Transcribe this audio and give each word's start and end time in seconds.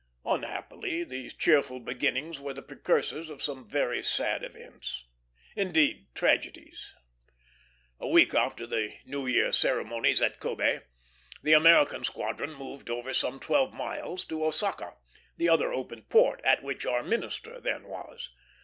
Unhappily, 0.25 1.03
these 1.03 1.31
cheerful 1.31 1.79
beginnings 1.79 2.39
were 2.39 2.55
the 2.55 2.63
precursors 2.63 3.29
of 3.29 3.43
some 3.43 3.69
very 3.69 4.01
sad 4.01 4.43
events; 4.43 5.05
indeed, 5.55 6.07
tragedies. 6.15 6.95
A 7.99 8.07
week 8.07 8.33
after 8.33 8.65
the 8.65 8.95
New 9.05 9.27
Year 9.27 9.51
ceremonies 9.51 10.19
at 10.19 10.39
Kobé, 10.39 10.81
the 11.43 11.53
American 11.53 12.03
squadron 12.03 12.55
moved 12.55 12.89
over 12.89 13.13
some 13.13 13.39
twelve 13.39 13.73
miles 13.75 14.25
to 14.25 14.43
Osaka, 14.43 14.95
the 15.37 15.47
other 15.49 15.71
opened 15.71 16.09
port, 16.09 16.41
at 16.43 16.63
which 16.63 16.83
our 16.83 17.03
minister 17.03 17.59
then 17.61 17.83
was. 17.87 18.31